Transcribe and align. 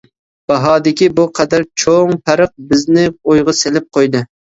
باھادىكى 0.51 1.09
بۇ 1.19 1.27
قەدەر 1.41 1.67
چوڭ 1.83 2.17
پەرق 2.25 2.57
بىزنى 2.73 3.07
ئويغا 3.15 3.59
سېلىپ 3.63 3.91
قويدى. 3.97 4.29